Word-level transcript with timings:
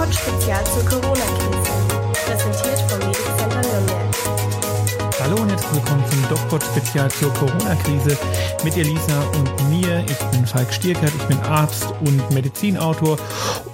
DocPod 0.00 0.14
Spezial 0.14 0.64
zur 0.64 0.84
Corona-Krise. 0.86 1.72
Präsentiert 2.24 2.80
vom 2.90 2.98
Medic 3.00 3.26
Nürnberg. 3.36 4.16
Hallo 5.20 5.42
und 5.42 5.50
herzlich 5.50 5.74
willkommen 5.74 6.04
zum 6.10 6.28
DocPod 6.30 6.62
Spezial 6.62 7.10
zur 7.10 7.34
Corona-Krise 7.34 8.16
mit 8.64 8.78
Elisa 8.78 9.20
und 9.38 9.68
mir. 9.68 10.02
Ich 10.08 10.16
bin 10.30 10.46
Falk 10.46 10.72
Stierkert, 10.72 11.12
ich 11.14 11.24
bin 11.24 11.38
Arzt 11.40 11.92
und 12.00 12.30
Medizinautor 12.30 13.18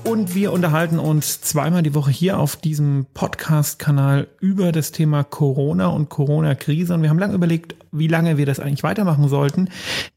und 0.02 0.34
wir 0.34 0.52
unterhalten 0.52 0.98
uns 0.98 1.42
zweimal 1.42 1.84
die 1.84 1.94
Woche 1.94 2.10
hier 2.10 2.40
auf 2.40 2.56
diesem 2.56 3.06
Podcast-Kanal 3.14 4.26
über 4.40 4.72
das 4.72 4.90
Thema 4.90 5.22
Corona 5.22 5.86
und 5.86 6.08
Corona-Krise. 6.08 6.94
Und 6.94 7.02
wir 7.02 7.10
haben 7.10 7.20
lange 7.20 7.34
überlegt, 7.34 7.76
wie 7.92 8.08
lange 8.08 8.36
wir 8.36 8.46
das 8.46 8.58
eigentlich 8.58 8.82
weitermachen 8.82 9.28
sollten, 9.28 9.68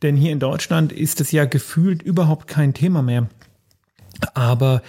denn 0.01 0.17
hier 0.17 0.31
in 0.31 0.39
Deutschland 0.39 0.91
ist 0.91 1.21
es 1.21 1.31
ja 1.31 1.45
gefühlt 1.45 2.01
überhaupt 2.01 2.47
kein 2.47 2.73
Thema 2.73 3.03
mehr. 3.03 3.27
Aber 4.33 4.81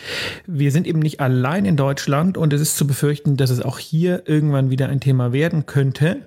wir 0.46 0.72
sind 0.72 0.86
eben 0.86 0.98
nicht 0.98 1.20
allein 1.20 1.64
in 1.64 1.76
Deutschland 1.76 2.36
und 2.36 2.52
es 2.52 2.60
ist 2.60 2.76
zu 2.76 2.86
befürchten, 2.86 3.36
dass 3.36 3.50
es 3.50 3.60
auch 3.60 3.78
hier 3.78 4.22
irgendwann 4.26 4.70
wieder 4.70 4.88
ein 4.88 5.00
Thema 5.00 5.32
werden 5.32 5.66
könnte. 5.66 6.22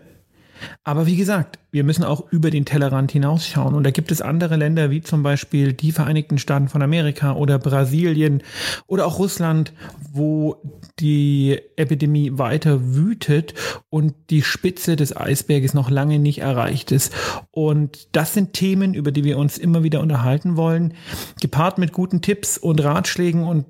Aber 0.84 1.06
wie 1.06 1.16
gesagt, 1.16 1.60
wir 1.72 1.84
müssen 1.84 2.04
auch 2.04 2.32
über 2.32 2.52
den 2.52 2.66
Tellerrand 2.66 3.12
hinausschauen. 3.12 3.74
Und 3.74 3.84
da 3.84 3.92
gibt 3.92 4.12
es 4.12 4.22
andere 4.22 4.56
Länder 4.58 4.92
wie 4.92 5.02
zum 5.02 5.24
Beispiel 5.24 5.74
die 5.74 5.92
Vereinigten 5.92 6.38
Staaten 6.38 6.68
von 6.68 6.82
Amerika 6.82 7.34
oder 7.34 7.58
Brasilien 7.60 8.44
oder 8.86 9.08
auch 9.08 9.20
Russland, 9.20 9.74
wo 10.12 10.58
die 11.00 11.60
Epidemie 11.76 12.38
weiter 12.38 12.96
wütet 12.96 13.54
und 13.90 14.14
die 14.30 14.44
Spitze 14.44 14.96
des 14.96 15.16
Eisberges 15.16 15.74
noch 15.74 15.90
lange 15.90 16.20
nicht 16.20 16.40
erreicht 16.40 16.92
ist. 16.92 17.14
Und 17.52 18.08
das 18.12 18.34
sind 18.34 18.54
Themen, 18.54 18.94
über 18.94 19.12
die 19.12 19.24
wir 19.24 19.38
uns 19.38 19.58
immer 19.58 19.84
wieder 19.84 20.02
unterhalten 20.02 20.58
wollen, 20.58 20.94
gepaart 21.42 21.78
mit 21.78 21.94
guten 21.94 22.22
Tipps 22.22 22.58
und 22.58 22.84
Ratschlägen. 22.84 23.44
Und 23.44 23.66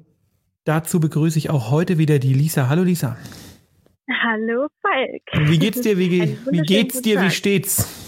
dazu 0.66 1.00
begrüße 1.00 1.38
ich 1.38 1.50
auch 1.50 1.72
heute 1.72 1.98
wieder 1.98 2.20
die 2.20 2.34
Lisa. 2.34 2.68
Hallo 2.68 2.84
Lisa. 2.84 3.18
Hallo 4.10 4.68
Falk. 4.82 5.50
Wie 5.50 5.60
geht's 5.60 5.82
dir? 5.82 5.98
Wie, 5.98 6.38
wie 6.52 6.62
geht's 6.62 7.02
dir? 7.02 7.22
Wie 7.22 7.32
steht's? 7.32 8.04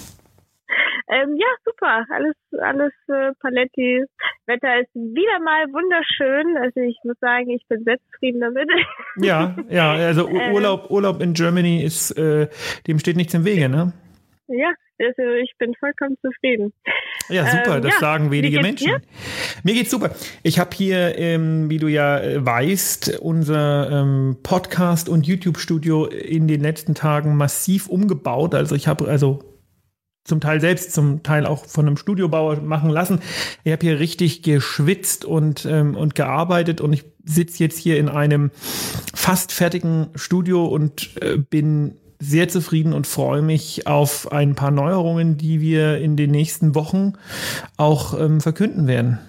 Ähm, 1.08 1.36
ja, 1.38 1.48
super. 1.64 2.06
Alles, 2.10 2.36
alles 2.60 2.92
äh, 3.08 3.32
Paletti. 3.40 4.04
Wetter 4.48 4.82
ist 4.82 4.94
wieder 4.94 5.40
mal 5.40 5.66
wunderschön. 5.72 6.58
Also 6.58 6.82
ich 6.82 6.98
muss 7.04 7.18
sagen, 7.22 7.50
ich 7.50 7.66
bin 7.70 7.84
sehr 7.84 7.98
zufrieden 8.12 8.42
damit. 8.42 8.70
Ja, 9.18 9.56
ja. 9.70 9.94
Also 9.94 10.28
Ähm. 10.36 10.54
Urlaub, 10.54 10.90
Urlaub 10.90 11.22
in 11.22 11.34
Germany 11.34 11.84
ist, 11.84 12.12
äh, 12.18 12.48
dem 12.88 13.00
steht 13.00 13.16
nichts 13.16 13.34
im 13.34 13.46
Wege, 13.46 13.70
ne? 13.70 13.94
ja, 14.48 14.72
also 15.00 15.32
ich 15.42 15.54
bin 15.58 15.74
vollkommen 15.80 16.18
zufrieden. 16.22 16.74
Ja, 17.30 17.46
super, 17.48 17.78
Ähm, 17.78 17.82
das 17.84 17.94
ja. 17.94 18.00
sagen 18.00 18.32
wenige 18.32 18.62
Menschen. 18.62 18.98
Mir 19.64 19.74
geht's 19.74 19.92
super. 19.92 20.12
Ich 20.44 20.60
habe 20.60 20.76
hier, 20.76 21.18
ähm, 21.18 21.70
wie 21.70 21.78
du 21.78 21.88
ja 21.88 22.20
äh, 22.20 22.46
weißt, 22.46 23.20
unser 23.20 23.90
ähm, 23.92 24.38
Podcast- 24.44 25.10
und 25.10 25.28
YouTube-Studio 25.28 26.06
in 26.06 26.48
den 26.48 26.62
letzten 26.62 26.96
Tagen 26.96 27.36
massiv 27.36 27.88
umgebaut. 27.88 28.54
Also 28.54 28.76
ich 28.76 28.88
habe 28.88 29.08
also 29.08 29.44
zum 30.24 30.42
Teil 30.42 30.60
selbst, 30.60 30.92
zum 30.92 31.22
Teil 31.24 31.46
auch 31.46 31.66
von 31.66 31.86
einem 31.86 31.98
Studiobauer 31.98 32.60
machen 32.62 32.90
lassen. 32.90 33.20
Ich 33.64 33.72
habe 33.72 33.86
hier 33.86 34.00
richtig 34.00 34.42
geschwitzt 34.42 35.24
und, 35.24 35.66
ähm, 35.66 35.96
und 35.96 36.16
gearbeitet 36.16 36.82
und 36.82 36.94
ich 36.94 37.06
sitze 37.24 37.64
jetzt 37.64 37.78
hier 37.78 37.98
in 37.98 38.10
einem 38.10 38.52
fast 39.14 39.52
fertigen 39.52 40.10
Studio 40.16 40.66
und 40.66 41.12
äh, 41.22 41.38
bin 41.38 41.98
sehr 42.30 42.48
zufrieden 42.48 42.94
und 42.94 43.08
freue 43.08 43.42
mich 43.42 43.88
auf 43.88 44.32
ein 44.32 44.56
paar 44.56 44.72
Neuerungen, 44.72 45.38
die 45.38 45.62
wir 45.62 45.98
in 45.98 46.16
den 46.16 46.32
nächsten 46.32 46.76
Wochen 46.76 47.14
auch 47.78 48.20
ähm, 48.20 48.42
verkünden 48.42 48.88
werden. 48.88 49.20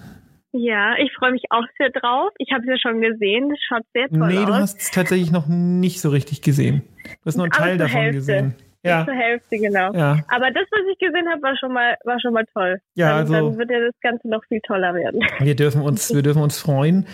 Ja, 0.52 0.94
ich 0.98 1.12
freue 1.18 1.32
mich 1.32 1.42
auch 1.50 1.64
sehr 1.78 1.90
drauf. 1.90 2.30
Ich 2.38 2.50
habe 2.52 2.62
es 2.62 2.68
ja 2.68 2.78
schon 2.78 3.00
gesehen. 3.00 3.50
Das 3.50 3.58
schaut 3.68 3.82
sehr 3.92 4.08
toll 4.08 4.28
nee, 4.28 4.38
aus. 4.38 4.46
du 4.46 4.54
hast 4.54 4.80
es 4.80 4.90
tatsächlich 4.90 5.30
noch 5.30 5.46
nicht 5.48 6.00
so 6.00 6.08
richtig 6.08 6.40
gesehen. 6.40 6.82
Du 7.04 7.26
hast 7.26 7.36
nur 7.36 7.44
einen 7.44 7.52
Teil 7.52 7.76
davon 7.76 8.00
Hälfte. 8.00 8.18
gesehen. 8.18 8.54
Bis 8.86 8.90
Ja, 8.90 9.04
zur 9.04 9.14
Hälfte, 9.14 9.58
genau. 9.58 9.92
ja. 9.92 10.18
Aber 10.28 10.50
das, 10.52 10.64
was 10.70 10.80
ich 10.92 10.98
gesehen 10.98 11.28
habe, 11.28 11.42
war 11.42 11.56
schon 11.56 11.72
mal, 11.72 11.96
war 12.04 12.20
schon 12.20 12.32
mal 12.32 12.44
toll. 12.54 12.78
Ja, 12.94 13.08
dann, 13.08 13.18
also- 13.18 13.32
dann 13.50 13.58
wird 13.58 13.70
ja 13.70 13.80
das 13.80 13.94
Ganze 14.00 14.28
noch 14.28 14.44
viel 14.44 14.60
toller 14.60 14.94
werden. 14.94 15.20
Wir 15.40 15.56
dürfen 15.56 15.82
uns, 15.82 16.14
wir 16.14 16.22
dürfen 16.22 16.42
uns 16.42 16.58
freuen 16.58 17.06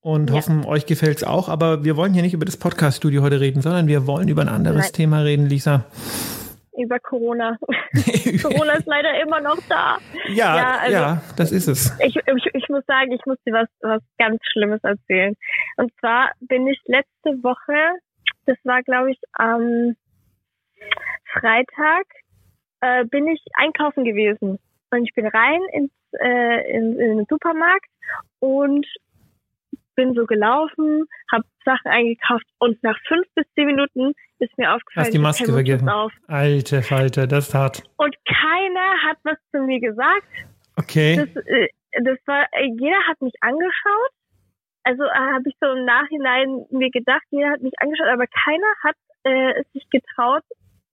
und 0.00 0.30
Ja. 0.30 0.36
hoffen, 0.36 0.64
euch 0.64 0.86
gefällt's 0.86 1.22
auch. 1.24 1.48
Aber 1.48 1.84
wir 1.84 1.96
wollen 1.96 2.12
hier 2.14 2.22
nicht 2.22 2.34
über 2.34 2.44
das 2.44 2.56
Podcast-Studio 2.56 3.22
heute 3.22 3.40
reden, 3.40 3.62
sondern 3.62 3.86
wir 3.86 4.06
wollen 4.06 4.28
über 4.28 4.42
ein 4.42 4.48
anderes 4.48 4.86
Nein. 4.86 4.92
Thema 4.92 5.20
reden, 5.22 5.46
Lisa. 5.46 5.84
Über 6.78 6.98
Corona. 6.98 7.58
Corona 8.42 8.72
ist 8.72 8.86
leider 8.86 9.20
immer 9.22 9.40
noch 9.40 9.58
da. 9.68 9.98
ja, 10.28 10.56
Ja, 10.56 10.78
also- 10.80 10.92
ja, 10.92 11.22
das 11.36 11.52
ist 11.52 11.68
es. 11.68 11.96
Ich, 12.00 12.16
ich, 12.16 12.46
ich 12.54 12.68
muss 12.68 12.84
sagen, 12.86 13.12
ich 13.12 13.20
muss 13.26 13.36
dir 13.46 13.52
was, 13.52 13.68
was 13.82 14.00
ganz 14.18 14.38
Schlimmes 14.52 14.80
erzählen. 14.82 15.34
Und 15.76 15.92
zwar 16.00 16.30
bin 16.40 16.66
ich 16.66 16.80
letzte 16.86 17.42
Woche, 17.42 17.98
das 18.46 18.56
war 18.64 18.82
glaube 18.82 19.10
ich 19.12 19.18
am 19.34 19.94
Freitag, 21.32 22.06
äh, 22.80 23.04
bin 23.04 23.28
ich 23.28 23.42
einkaufen 23.54 24.04
gewesen. 24.04 24.58
Und 24.90 25.04
ich 25.04 25.14
bin 25.14 25.26
rein 25.26 25.60
ins, 25.72 25.92
äh, 26.20 26.76
in, 26.76 26.98
in 26.98 27.16
den 27.18 27.26
Supermarkt 27.28 27.86
und 28.40 28.86
bin 29.94 30.14
so 30.14 30.24
gelaufen, 30.26 31.06
habe 31.30 31.44
Sachen 31.64 31.90
eingekauft 31.90 32.46
und 32.58 32.82
nach 32.82 32.96
fünf 33.06 33.26
bis 33.34 33.46
zehn 33.54 33.66
Minuten 33.66 34.12
ist 34.38 34.56
mir 34.56 34.74
aufgefallen, 34.74 35.04
Hast 35.04 35.12
die 35.12 35.18
ich 35.18 35.22
Maske 35.22 35.42
Mundschutz 35.44 35.54
vergessen. 35.54 35.88
auf. 35.88 36.12
Alte 36.26 36.82
Falter, 36.82 37.26
das 37.26 37.50
tat. 37.50 37.82
Und 37.96 38.16
keiner 38.24 39.02
hat 39.06 39.18
was 39.24 39.36
zu 39.52 39.62
mir 39.62 39.80
gesagt. 39.80 40.26
Okay. 40.76 41.16
Das, 41.16 41.44
äh, 41.44 41.68
das 42.02 42.18
war, 42.26 42.46
äh, 42.52 42.70
jeder 42.78 43.00
hat 43.08 43.20
mich 43.20 43.34
angeschaut. 43.40 44.12
Also 44.84 45.04
äh, 45.04 45.08
habe 45.34 45.42
ich 45.46 45.54
so 45.60 45.70
im 45.70 45.84
Nachhinein 45.84 46.64
mir 46.70 46.90
gedacht, 46.90 47.22
jeder 47.30 47.50
hat 47.50 47.60
mich 47.60 47.74
angeschaut, 47.78 48.08
aber 48.08 48.26
keiner 48.26 48.72
hat 48.82 48.96
äh, 49.24 49.60
es 49.60 49.72
sich 49.72 49.86
getraut, 49.90 50.44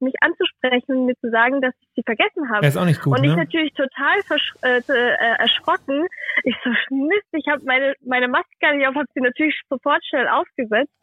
mich 0.02 0.13
anzusprechen 0.22 0.97
und 0.97 1.06
mir 1.08 1.16
zu 1.16 1.30
sagen, 1.30 1.62
dass 1.62 1.74
ich 1.81 1.90
sie 1.96 2.03
vergessen 2.06 2.50
habe. 2.50 2.63
Er 2.63 2.69
ist 2.69 2.78
auch 2.78 2.85
nicht 2.85 3.02
gut, 3.02 3.18
und 3.18 3.24
ich 3.24 3.31
ne? 3.31 3.38
natürlich 3.38 3.74
total 3.74 4.22
versch 4.25 4.53
äh, 4.62 4.81
äh, 4.88 5.38
erschrocken. 5.40 6.06
Ich 6.44 6.56
so, 6.63 6.69
Mist, 6.96 7.28
ich 7.34 7.47
habe 7.47 7.63
meine, 7.66 7.94
meine 8.06 8.28
Maske 8.28 8.50
gar 8.59 8.74
nicht 8.74 8.88
auf, 8.88 8.96
habe 8.96 9.07
sie 9.13 9.22
natürlich 9.22 9.59
sofort 9.69 10.03
schnell 10.06 10.28
aufgesetzt. 10.28 10.94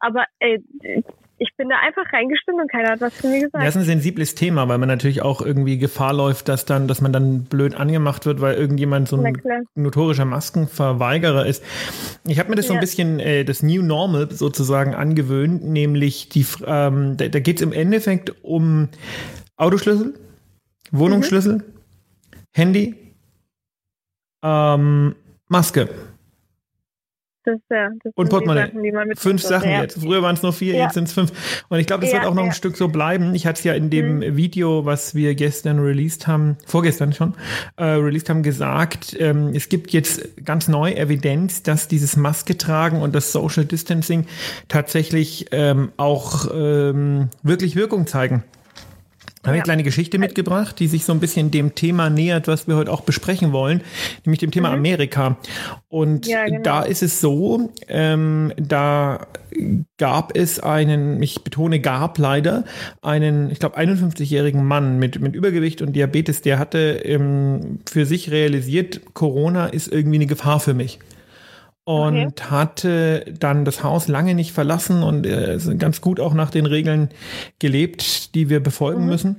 Aber 0.00 0.24
äh, 0.40 0.58
ich 1.42 1.50
bin 1.56 1.68
da 1.68 1.76
einfach 1.80 2.04
reingestimmt 2.12 2.60
und 2.60 2.70
keiner 2.70 2.90
hat 2.90 3.00
was 3.00 3.12
zu 3.20 3.26
mir 3.26 3.40
gesagt. 3.40 3.60
Ja, 3.62 3.68
ist 3.68 3.76
ein 3.76 3.82
sensibles 3.84 4.34
Thema, 4.36 4.68
weil 4.68 4.78
man 4.78 4.88
natürlich 4.88 5.22
auch 5.22 5.42
irgendwie 5.42 5.76
Gefahr 5.76 6.12
läuft, 6.12 6.48
dass 6.48 6.64
dann, 6.64 6.86
dass 6.86 7.00
man 7.00 7.12
dann 7.12 7.44
blöd 7.44 7.74
angemacht 7.74 8.26
wird, 8.26 8.40
weil 8.40 8.54
irgendjemand 8.54 9.08
so 9.08 9.16
ein 9.20 9.36
notorischer 9.74 10.24
Maskenverweigerer 10.24 11.44
ist. 11.46 11.64
Ich 12.24 12.38
habe 12.38 12.50
mir 12.50 12.56
das 12.56 12.66
so 12.68 12.74
ein 12.74 12.76
Ja. 12.76 12.80
bisschen 12.80 13.18
äh, 13.18 13.44
das 13.44 13.62
New 13.62 13.82
Normal 13.82 14.30
sozusagen 14.30 14.94
angewöhnt, 14.94 15.64
nämlich 15.64 16.28
die, 16.28 16.46
ähm, 16.64 17.16
da, 17.16 17.26
da 17.28 17.40
geht 17.40 17.56
es 17.56 17.62
im 17.62 17.72
Endeffekt 17.72 18.32
um 18.44 18.88
Autoschlüssel, 19.56 20.14
Wohnungsschlüssel, 20.92 21.54
Mhm. 21.56 21.62
Handy, 22.54 22.94
ähm, 24.44 25.16
Maske 25.48 25.88
Das, 27.44 27.58
ja, 27.70 27.90
das 28.04 28.12
und 28.14 28.30
Portemonnaie. 28.30 28.66
Sachen, 28.66 28.82
die 28.82 28.92
man 28.92 29.08
mit 29.08 29.18
Fünf 29.18 29.42
Sachen 29.42 29.70
ja. 29.70 29.82
jetzt. 29.82 30.00
Früher 30.00 30.22
waren 30.22 30.34
es 30.36 30.42
nur 30.42 30.52
vier, 30.52 30.74
Ja. 30.74 30.84
jetzt 30.84 30.94
sind 30.94 31.08
es 31.08 31.12
fünf. 31.12 31.32
Und 31.68 31.78
ich 31.80 31.86
glaube, 31.86 32.04
das 32.04 32.12
wird 32.12 32.24
auch 32.24 32.34
noch 32.34 32.44
ein. 32.44 32.52
Stück 32.52 32.76
so 32.76 32.88
bleiben. 32.88 33.34
Ich 33.34 33.46
hatte 33.46 33.58
es 33.58 33.64
ja 33.64 33.72
in 33.72 33.90
dem 33.90 34.36
Video, 34.36 34.84
was 34.84 35.14
wir 35.14 35.34
gestern 35.34 35.78
released 35.80 36.26
haben, 36.26 36.56
vorgestern 36.66 37.12
schon, 37.12 37.34
äh, 37.76 37.84
released 37.84 38.28
haben, 38.28 38.42
gesagt, 38.42 39.16
ähm, 39.18 39.52
es 39.54 39.68
gibt 39.68 39.92
jetzt 39.92 40.44
ganz 40.44 40.68
neu 40.68 40.92
Evidenz, 40.92 41.62
dass 41.62 41.88
dieses 41.88 42.16
Maske 42.16 42.56
tragen 42.58 43.00
und 43.00 43.14
das 43.14 43.32
Social 43.32 43.64
Distancing 43.64 44.26
tatsächlich 44.68 45.46
ähm, 45.50 45.92
auch 45.96 46.46
ähm, 46.54 47.30
wirklich 47.42 47.74
Wirkung 47.74 48.06
zeigen. 48.06 48.44
Habe 49.42 49.50
eine 49.54 49.56
Ja. 49.58 49.62
kleine 49.64 49.82
Geschichte 49.82 50.18
mitgebracht, 50.18 50.78
die 50.78 50.86
sich 50.86 51.04
so 51.04 51.12
ein 51.12 51.18
bisschen 51.20 51.50
dem 51.50 51.74
Thema 51.74 52.10
nähert, 52.10 52.46
was 52.46 52.68
wir 52.68 52.76
heute 52.76 52.92
auch 52.92 53.00
besprechen 53.00 53.52
wollen, 53.52 53.80
nämlich 54.24 54.38
dem 54.38 54.52
Thema 54.52 54.70
Amerika. 54.70 55.36
Und 55.88 56.26
Mhm. 56.26 56.30
Ja, 56.32 56.44
genau. 56.44 56.62
da 56.62 56.82
ist 56.82 57.02
es 57.02 57.20
so, 57.20 57.72
ähm, 57.88 58.52
da 58.56 59.26
gab 59.98 60.36
es 60.36 60.60
einen, 60.60 61.20
ich 61.22 61.42
betone 61.42 61.80
gab 61.80 62.18
leider, 62.18 62.64
einen, 63.02 63.50
ich 63.50 63.58
glaube, 63.58 63.76
51-jährigen 63.76 64.64
Mann 64.64 64.98
mit, 64.98 65.20
mit 65.20 65.34
Übergewicht 65.34 65.82
und 65.82 65.94
Diabetes, 65.94 66.42
der 66.42 66.58
hatte 66.58 67.00
ähm, 67.04 67.80
für 67.90 68.06
sich 68.06 68.30
realisiert, 68.30 69.00
Corona 69.14 69.66
ist 69.66 69.92
irgendwie 69.92 70.16
eine 70.18 70.26
Gefahr 70.26 70.60
für 70.60 70.74
mich 70.74 71.00
und 71.84 72.50
hatte 72.50 73.24
dann 73.38 73.64
das 73.64 73.82
Haus 73.82 74.06
lange 74.06 74.34
nicht 74.34 74.52
verlassen 74.52 75.02
und 75.02 75.26
äh, 75.26 75.58
ganz 75.78 76.00
gut 76.00 76.20
auch 76.20 76.32
nach 76.32 76.50
den 76.50 76.66
Regeln 76.66 77.08
gelebt, 77.58 78.34
die 78.34 78.48
wir 78.48 78.60
befolgen 78.60 79.06
müssen. 79.06 79.36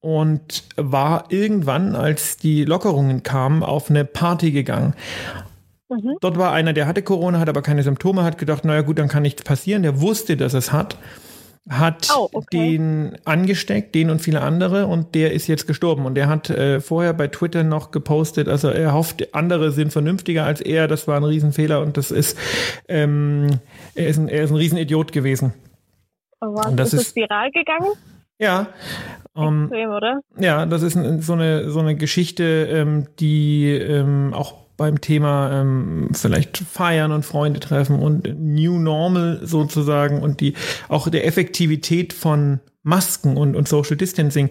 Und 0.00 0.64
war 0.76 1.26
irgendwann, 1.30 1.96
als 1.96 2.36
die 2.36 2.64
Lockerungen 2.64 3.22
kamen, 3.22 3.62
auf 3.62 3.88
eine 3.88 4.04
Party 4.04 4.50
gegangen. 4.50 4.94
Dort 6.20 6.36
war 6.36 6.52
einer, 6.52 6.74
der 6.74 6.86
hatte 6.86 7.02
Corona, 7.02 7.38
hat 7.38 7.48
aber 7.48 7.62
keine 7.62 7.82
Symptome, 7.82 8.22
hat 8.22 8.36
gedacht, 8.36 8.66
naja 8.66 8.82
gut, 8.82 8.98
dann 8.98 9.08
kann 9.08 9.22
nichts 9.22 9.42
passieren. 9.42 9.82
Der 9.82 10.02
wusste, 10.02 10.36
dass 10.36 10.52
es 10.52 10.70
hat 10.70 10.98
hat 11.68 12.08
Oh, 12.16 12.28
okay. 12.32 12.46
den 12.76 13.18
angesteckt, 13.24 13.94
den 13.94 14.10
und 14.10 14.20
viele 14.20 14.40
andere, 14.40 14.86
und 14.86 15.14
der 15.14 15.32
ist 15.32 15.46
jetzt 15.46 15.66
gestorben. 15.66 16.06
Und 16.06 16.14
der 16.14 16.28
hat 16.28 16.50
äh, 16.50 16.80
vorher 16.80 17.12
bei 17.12 17.28
Twitter 17.28 17.64
noch 17.64 17.90
gepostet, 17.90 18.48
also 18.48 18.68
er 18.68 18.92
hofft, 18.94 19.34
andere 19.34 19.70
sind 19.72 19.92
vernünftiger 19.92 20.44
als 20.44 20.60
er, 20.60 20.88
das 20.88 21.06
war 21.08 21.16
ein 21.16 21.24
Riesenfehler 21.24 21.80
und 21.82 21.96
das 21.96 22.10
ist, 22.10 22.38
ähm, 22.88 23.60
er 23.94 24.08
ist 24.08 24.18
ein, 24.18 24.28
er 24.28 24.44
ist 24.44 24.50
ein 24.50 24.56
Riesenidiot 24.56 25.12
gewesen. 25.12 25.52
Oh, 26.40 26.54
was? 26.54 26.66
Und 26.66 26.76
das 26.76 26.92
ist 26.94 27.00
ist- 27.02 27.16
viral 27.16 27.50
gegangen? 27.50 27.92
Ja, 28.40 28.68
ähm, 29.36 29.64
Extrem, 29.64 29.90
oder? 29.90 30.20
ja, 30.38 30.64
das 30.64 30.82
ist 30.82 30.96
so 31.24 31.32
eine 31.32 31.70
so 31.70 31.80
eine 31.80 31.96
Geschichte, 31.96 32.68
ähm, 32.70 33.08
die 33.18 33.68
ähm, 33.72 34.32
auch 34.32 34.54
beim 34.78 35.02
Thema 35.02 35.60
ähm, 35.60 36.08
vielleicht 36.14 36.56
feiern 36.56 37.12
und 37.12 37.26
Freunde 37.26 37.60
treffen 37.60 37.98
und 37.98 38.26
New 38.40 38.78
Normal 38.78 39.40
sozusagen 39.42 40.22
und 40.22 40.40
die 40.40 40.54
auch 40.88 41.10
der 41.10 41.26
Effektivität 41.26 42.14
von 42.14 42.60
Masken 42.84 43.36
und, 43.36 43.56
und 43.56 43.68
Social 43.68 43.96
Distancing 43.96 44.48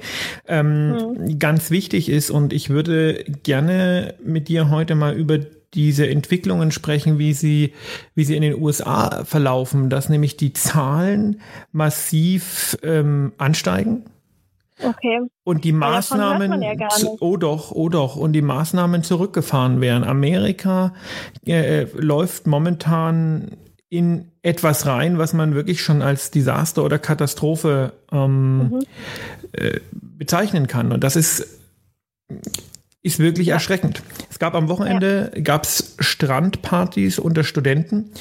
ähm, 0.47 1.39
ganz 1.39 1.71
wichtig 1.71 2.09
ist. 2.09 2.29
Und 2.29 2.53
ich 2.53 2.69
würde 2.69 3.23
gerne 3.41 4.13
mit 4.23 4.49
dir 4.49 4.69
heute 4.69 4.93
mal 4.93 5.15
über 5.15 5.39
diese 5.73 6.07
Entwicklungen 6.07 6.71
sprechen, 6.71 7.19
wie 7.19 7.33
sie, 7.33 7.73
wie 8.13 8.25
sie 8.25 8.35
in 8.35 8.41
den 8.41 8.61
USA 8.61 9.23
verlaufen, 9.23 9.89
dass 9.89 10.09
nämlich 10.09 10.37
die 10.37 10.53
Zahlen 10.53 11.41
massiv 11.71 12.77
ähm, 12.83 13.31
ansteigen. 13.37 14.03
Okay. 14.81 15.21
Und 15.43 15.63
die 15.63 15.71
hört 15.71 15.79
Maßnahmen, 15.79 16.61
ja 16.61 16.73
oh 17.19 17.37
doch, 17.37 17.71
oh 17.71 17.89
doch, 17.89 18.15
und 18.15 18.33
die 18.33 18.41
Maßnahmen 18.41 19.03
zurückgefahren 19.03 19.81
werden. 19.81 20.03
Amerika 20.03 20.93
äh, 21.45 21.85
läuft 21.95 22.47
momentan 22.47 23.57
in 23.89 24.31
etwas 24.41 24.85
rein, 24.85 25.17
was 25.17 25.33
man 25.33 25.55
wirklich 25.55 25.81
schon 25.81 26.01
als 26.01 26.29
Desaster 26.29 26.83
oder 26.83 26.99
Katastrophe 26.99 27.93
ähm, 28.11 28.57
Mhm. 28.57 28.79
äh, 29.53 29.79
bezeichnen 29.91 30.67
kann. 30.67 30.91
Und 30.91 31.03
das 31.03 31.15
ist, 31.15 31.59
ist 33.07 33.19
wirklich 33.19 33.47
erschreckend. 33.49 34.03
Es 34.29 34.37
gab 34.39 34.53
am 34.53 34.67
Wochenende 34.69 35.31
gab's 35.43 35.95
Strandpartys 35.99 37.17
unter 37.19 37.43
Studenten 37.43 38.11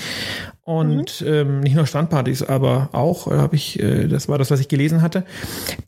und 0.62 1.20
Mhm. 1.20 1.26
ähm, 1.26 1.60
nicht 1.60 1.74
nur 1.76 1.86
Strandpartys, 1.86 2.42
aber 2.42 2.88
auch, 2.92 3.26
äh, 3.30 3.36
habe 3.36 3.56
ich, 3.56 3.78
äh, 3.82 4.06
das 4.08 4.28
war 4.28 4.38
das, 4.38 4.50
was 4.50 4.60
ich 4.60 4.68
gelesen 4.68 5.02
hatte. 5.02 5.24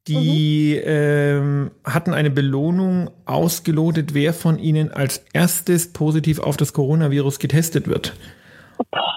Die 0.06 0.76
Mhm. 0.76 0.82
ähm, 0.84 1.70
hatten 1.84 2.12
eine 2.12 2.30
Belohnung 2.30 3.10
ausgelotet, 3.24 4.14
wer 4.14 4.32
von 4.34 4.58
ihnen 4.58 4.92
als 4.92 5.22
erstes 5.32 5.92
positiv 5.92 6.38
auf 6.40 6.56
das 6.56 6.72
Coronavirus 6.72 7.38
getestet 7.38 7.88
wird. 7.88 8.14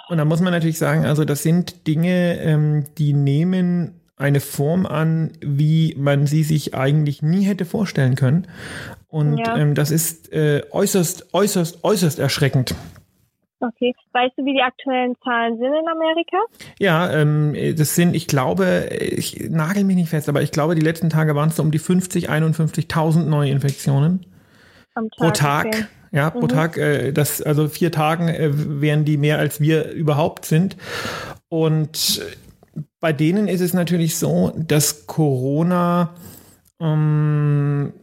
Und 0.09 0.17
da 0.17 0.25
muss 0.25 0.41
man 0.41 0.53
natürlich 0.53 0.77
sagen, 0.79 1.05
also 1.05 1.25
das 1.25 1.43
sind 1.43 1.87
Dinge, 1.87 2.39
ähm, 2.39 2.85
die 2.97 3.13
nehmen 3.13 3.93
eine 4.17 4.39
Form 4.39 4.85
an, 4.85 5.31
wie 5.41 5.95
man 5.97 6.27
sie 6.27 6.43
sich 6.43 6.75
eigentlich 6.75 7.21
nie 7.23 7.43
hätte 7.43 7.65
vorstellen 7.65 8.15
können. 8.15 8.45
Und 9.11 9.37
Ja. 9.37 9.57
ähm, 9.57 9.75
das 9.75 9.91
ist 9.91 10.31
äh, 10.31 10.63
äußerst, 10.71 11.33
äußerst, 11.33 11.83
äußerst 11.83 12.17
erschreckend. 12.19 12.73
Okay. 13.59 13.93
Weißt 14.13 14.33
du, 14.37 14.45
wie 14.45 14.53
die 14.53 14.61
aktuellen 14.61 15.15
Zahlen 15.23 15.57
sind 15.57 15.67
in 15.67 15.87
Amerika? 15.87 16.37
Ja, 16.79 17.11
ähm, 17.11 17.55
das 17.77 17.93
sind, 17.93 18.15
ich 18.15 18.25
glaube, 18.27 18.89
ich 18.89 19.49
nagel 19.51 19.83
mich 19.83 19.97
nicht 19.97 20.09
fest, 20.09 20.29
aber 20.29 20.41
ich 20.41 20.51
glaube, 20.51 20.73
die 20.73 20.81
letzten 20.81 21.09
Tage 21.11 21.35
waren 21.35 21.49
es 21.49 21.57
so 21.57 21.63
um 21.63 21.69
die 21.71 21.77
50, 21.77 22.29
51.000 22.31 23.25
Neuinfektionen 23.25 24.25
Am 24.95 25.09
Tag. 25.11 25.17
pro 25.19 25.29
Tag. 25.31 25.65
Okay. 25.67 25.85
Ja, 26.13 26.29
pro 26.29 26.47
Tag, 26.47 26.77
äh, 26.77 27.11
das, 27.11 27.41
also 27.41 27.67
vier 27.69 27.91
Tagen 27.91 28.27
äh, 28.29 28.49
wären 28.53 29.05
die 29.05 29.17
mehr 29.17 29.37
als 29.37 29.61
wir 29.61 29.91
überhaupt 29.91 30.45
sind. 30.45 30.75
Und 31.49 32.21
bei 32.99 33.13
denen 33.13 33.47
ist 33.47 33.61
es 33.61 33.73
natürlich 33.73 34.17
so, 34.17 34.53
dass 34.57 35.05
Corona, 35.07 36.13
ähm, 36.79 37.93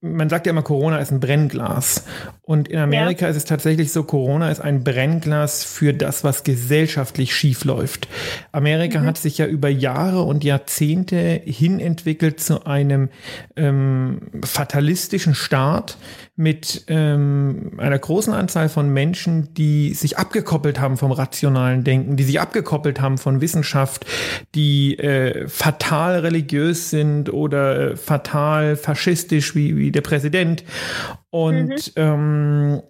man 0.00 0.28
sagt 0.28 0.46
ja 0.46 0.50
immer, 0.50 0.62
Corona 0.62 0.98
ist 0.98 1.10
ein 1.10 1.20
Brennglas. 1.20 2.04
Und 2.50 2.66
in 2.66 2.80
Amerika 2.80 3.28
ist 3.28 3.36
es 3.36 3.44
tatsächlich 3.44 3.92
so, 3.92 4.02
Corona 4.02 4.50
ist 4.50 4.58
ein 4.58 4.82
Brennglas 4.82 5.62
für 5.62 5.94
das, 5.94 6.24
was 6.24 6.42
gesellschaftlich 6.42 7.32
schief 7.32 7.64
läuft. 7.64 8.08
Amerika 8.50 9.02
hat 9.02 9.18
sich 9.18 9.38
ja 9.38 9.46
über 9.46 9.68
Jahre 9.68 10.22
und 10.22 10.42
Jahrzehnte 10.42 11.40
hin 11.44 11.78
entwickelt 11.78 12.40
zu 12.40 12.66
einem 12.66 13.08
ähm, 13.54 14.22
fatalistischen 14.44 15.36
Staat 15.36 15.96
mit 16.34 16.86
ähm, 16.88 17.74
einer 17.76 17.98
großen 18.00 18.32
Anzahl 18.32 18.68
von 18.68 18.88
Menschen, 18.88 19.54
die 19.54 19.94
sich 19.94 20.18
abgekoppelt 20.18 20.80
haben 20.80 20.96
vom 20.96 21.12
rationalen 21.12 21.84
Denken, 21.84 22.16
die 22.16 22.24
sich 22.24 22.40
abgekoppelt 22.40 23.00
haben 23.00 23.18
von 23.18 23.40
Wissenschaft, 23.40 24.06
die 24.56 24.98
äh, 24.98 25.46
fatal 25.46 26.18
religiös 26.18 26.90
sind 26.90 27.32
oder 27.32 27.92
äh, 27.92 27.96
fatal 27.96 28.74
faschistisch 28.74 29.54
wie, 29.54 29.76
wie 29.76 29.92
der 29.92 30.00
Präsident. 30.00 30.64
Und 31.30 31.92
ähm, 31.96 32.82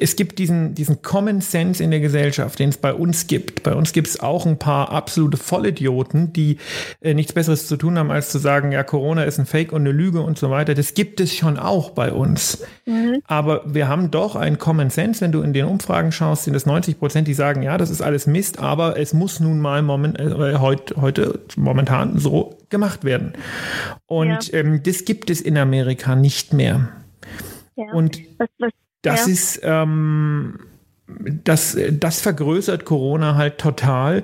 es 0.00 0.16
gibt 0.16 0.38
diesen, 0.38 0.74
diesen 0.74 1.02
Common 1.02 1.40
Sense 1.40 1.82
in 1.82 1.90
der 1.90 2.00
Gesellschaft, 2.00 2.58
den 2.58 2.70
es 2.70 2.76
bei 2.78 2.92
uns 2.92 3.26
gibt. 3.26 3.62
Bei 3.62 3.74
uns 3.74 3.92
gibt 3.92 4.08
es 4.08 4.20
auch 4.20 4.46
ein 4.46 4.58
paar 4.58 4.90
absolute 4.90 5.36
Vollidioten, 5.36 6.32
die 6.32 6.58
äh, 7.00 7.14
nichts 7.14 7.32
Besseres 7.32 7.66
zu 7.66 7.76
tun 7.76 7.98
haben, 7.98 8.10
als 8.10 8.30
zu 8.30 8.38
sagen, 8.38 8.72
ja, 8.72 8.82
Corona 8.82 9.24
ist 9.24 9.38
ein 9.38 9.46
Fake 9.46 9.72
und 9.72 9.82
eine 9.82 9.92
Lüge 9.92 10.20
und 10.22 10.38
so 10.38 10.50
weiter. 10.50 10.74
Das 10.74 10.94
gibt 10.94 11.20
es 11.20 11.34
schon 11.34 11.58
auch 11.58 11.90
bei 11.90 12.12
uns. 12.12 12.62
Aber 13.26 13.62
wir 13.66 13.86
haben 13.86 14.10
doch 14.10 14.34
einen 14.34 14.58
Common 14.58 14.90
Sense, 14.90 15.20
wenn 15.20 15.30
du 15.32 15.42
in 15.42 15.52
den 15.52 15.66
Umfragen 15.66 16.10
schaust, 16.10 16.44
sind 16.44 16.54
es 16.54 16.66
90 16.66 16.98
Prozent, 16.98 17.28
die 17.28 17.34
sagen, 17.34 17.62
ja, 17.62 17.78
das 17.78 17.90
ist 17.90 18.02
alles 18.02 18.26
Mist, 18.26 18.58
aber 18.58 18.98
es 18.98 19.12
muss 19.12 19.38
nun 19.38 19.60
mal 19.60 19.82
moment, 19.82 20.18
äh, 20.18 20.56
heute, 20.56 21.00
heute 21.00 21.40
momentan 21.56 22.18
so 22.18 22.58
gemacht 22.68 23.04
werden. 23.04 23.34
Und 24.06 24.48
Ja. 24.52 24.58
ähm, 24.58 24.82
das 24.82 25.04
gibt 25.04 25.30
es 25.30 25.40
in 25.40 25.56
Amerika 25.56 26.16
nicht 26.16 26.52
mehr. 26.52 26.88
Ja. 27.76 27.92
Und 27.92 28.18
was, 28.38 28.48
was, 28.58 28.70
das 29.02 29.26
ja. 29.26 29.32
ist, 29.32 29.60
ähm, 29.62 30.58
das, 31.44 31.76
das 31.92 32.20
vergrößert 32.20 32.84
Corona 32.84 33.34
halt 33.34 33.58
total. 33.58 34.22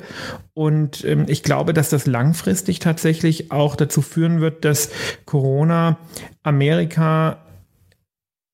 Und 0.55 1.05
ähm, 1.05 1.27
ich 1.29 1.43
glaube, 1.43 1.73
dass 1.73 1.91
das 1.91 2.07
langfristig 2.07 2.79
tatsächlich 2.79 3.51
auch 3.51 3.77
dazu 3.77 4.03
führen 4.03 4.41
wird, 4.41 4.65
dass 4.65 4.91
Corona 5.25 5.99
Amerika 6.43 7.39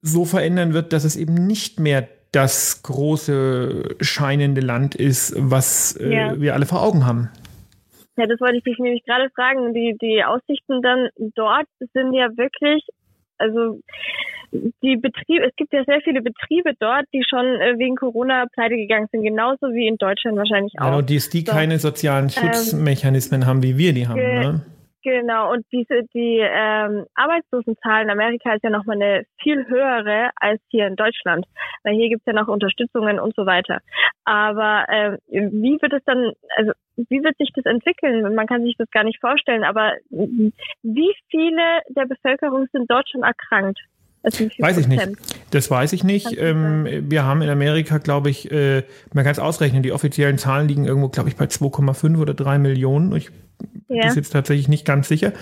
so 0.00 0.24
verändern 0.24 0.72
wird, 0.72 0.92
dass 0.92 1.04
es 1.04 1.16
eben 1.16 1.34
nicht 1.46 1.78
mehr 1.78 2.08
das 2.32 2.82
große 2.82 3.96
scheinende 4.00 4.62
Land 4.62 4.94
ist, 4.94 5.34
was 5.36 5.96
äh, 5.96 6.12
Ja. 6.12 6.40
wir 6.40 6.54
alle 6.54 6.66
vor 6.66 6.82
Augen 6.82 7.06
haben. 7.06 7.30
Ja, 8.16 8.26
das 8.26 8.40
wollte 8.40 8.58
ich 8.58 8.64
dich 8.64 8.78
nämlich 8.78 9.04
gerade 9.04 9.30
fragen. 9.34 9.74
Die, 9.74 9.96
die 10.00 10.24
Aussichten 10.24 10.82
dann 10.82 11.08
dort 11.34 11.66
sind 11.92 12.12
ja 12.14 12.28
wirklich, 12.36 12.84
also 13.38 13.80
die 14.52 14.96
Betriebe, 14.96 15.46
es 15.46 15.56
gibt 15.56 15.72
ja 15.72 15.82
sehr 15.84 16.00
viele 16.02 16.20
Betriebe 16.22 16.72
dort, 16.78 17.06
die 17.12 17.24
schon 17.28 17.44
äh, 17.44 17.78
wegen 17.78 17.96
Corona 17.96 18.46
pleite 18.52 18.76
gegangen 18.76 19.08
sind, 19.10 19.22
genauso 19.22 19.72
wie 19.72 19.86
in 19.86 19.96
Deutschland 19.96 20.36
wahrscheinlich 20.36 20.74
auch. 20.78 20.86
Genau, 20.86 21.00
die, 21.00 21.18
die 21.32 21.44
So. 21.44 21.52
keine 21.52 21.78
sozialen 21.78 22.28
Schutzmechanismen 22.30 23.46
haben, 23.46 23.62
wie 23.62 23.78
wir 23.78 23.92
die 23.92 24.06
haben. 24.06 24.16
Ge- 24.16 24.32
Ne? 24.42 24.66
Genau, 25.04 25.50
und 25.52 25.66
diese 25.72 26.04
die 26.14 26.38
ähm, 26.40 27.06
Arbeitslosenzahl 27.16 28.04
in 28.04 28.10
Amerika 28.10 28.54
ist 28.54 28.62
ja 28.62 28.70
nochmal 28.70 29.02
eine 29.02 29.24
viel 29.42 29.66
höhere 29.66 30.30
als 30.36 30.60
hier 30.68 30.86
in 30.86 30.94
Deutschland. 30.94 31.44
Weil 31.82 31.94
hier 31.94 32.08
gibt's 32.08 32.24
ja 32.24 32.32
noch 32.32 32.46
Unterstützungen 32.46 33.18
und 33.18 33.34
so 33.34 33.44
weiter. 33.44 33.80
Aber 34.24 34.84
ähm, 34.88 35.18
wie 35.28 35.76
wird 35.82 35.92
es 35.92 36.04
dann, 36.04 36.32
also 36.56 36.70
wie 36.96 37.20
wird 37.24 37.36
sich 37.38 37.50
das 37.52 37.64
entwickeln? 37.64 38.32
Man 38.36 38.46
kann 38.46 38.62
sich 38.62 38.76
das 38.78 38.88
gar 38.92 39.02
nicht 39.02 39.18
vorstellen, 39.20 39.64
aber 39.64 39.94
wie 40.10 41.12
viele 41.30 41.80
der 41.88 42.06
Bevölkerung 42.06 42.68
sind 42.70 42.88
dort 42.88 43.08
schon 43.10 43.24
erkrankt? 43.24 43.80
Also 44.22 44.44
Weiß 44.58 44.78
ich 44.78 44.86
nicht. 44.86 45.08
Das 45.50 45.70
weiß 45.70 45.92
ich 45.94 46.04
nicht. 46.04 46.28
Ähm, 46.38 46.86
wir 47.10 47.24
haben 47.24 47.42
in 47.42 47.48
Amerika, 47.50 47.98
glaube 47.98 48.30
ich, 48.30 48.50
äh, 48.52 48.84
man 49.12 49.24
kann 49.24 49.32
es 49.32 49.38
ausrechnen, 49.38 49.82
die 49.82 49.92
offiziellen 49.92 50.38
Zahlen 50.38 50.68
liegen 50.68 50.84
irgendwo, 50.84 51.08
glaube 51.08 51.28
ich, 51.28 51.36
bei 51.36 51.46
2,5 51.46 52.18
oder 52.20 52.32
3 52.34 52.58
Millionen. 52.58 53.14
Ich 53.16 53.30
bin 53.88 53.96
Ja. 53.96 54.12
jetzt 54.12 54.32
tatsächlich 54.32 54.68
nicht 54.68 54.84
ganz 54.84 55.08
sicher. 55.08 55.32